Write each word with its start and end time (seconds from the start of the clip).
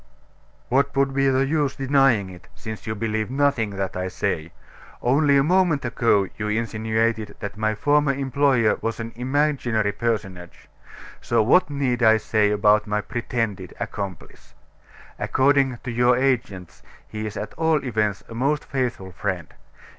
"What 0.67 0.97
would 0.97 1.13
be 1.13 1.27
the 1.29 1.45
use 1.45 1.75
denying 1.75 2.31
it, 2.31 2.47
since 2.55 2.87
you 2.87 2.95
believe 2.95 3.29
nothing 3.29 3.69
that 3.75 3.95
I 3.95 4.07
say? 4.07 4.51
Only 4.99 5.37
a 5.37 5.43
moment 5.43 5.85
ago 5.85 6.27
you 6.39 6.47
insinuated 6.47 7.35
that 7.39 7.55
my 7.55 7.75
former 7.75 8.11
employer 8.11 8.79
was 8.81 8.99
an 8.99 9.11
imaginary 9.15 9.91
personage; 9.91 10.67
so 11.21 11.43
what 11.43 11.69
need 11.69 12.01
I 12.01 12.17
say 12.17 12.49
about 12.49 12.87
my 12.87 13.01
pretended 13.01 13.75
accomplice? 13.79 14.55
According 15.19 15.77
to 15.83 15.91
your 15.91 16.17
agents, 16.17 16.81
he's 17.07 17.37
at 17.37 17.53
all 17.53 17.83
events 17.85 18.23
a 18.27 18.33
most 18.33 18.65
faithful 18.65 19.11
friend. 19.11 19.49